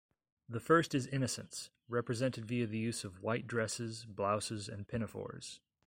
The 0.49 0.59
first 0.59 0.95
is 0.95 1.05
innocence; 1.05 1.69
represented 1.87 2.45
via 2.45 2.65
the 2.65 2.79
use 2.79 3.03
of 3.03 3.21
white 3.21 3.45
dresses, 3.45 4.03
blouses 4.03 4.67
and 4.67 4.87
pinafores. 4.87 5.59